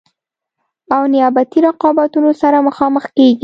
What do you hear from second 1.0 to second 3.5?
نیابتي رقابتونو سره مخامخ کیږي.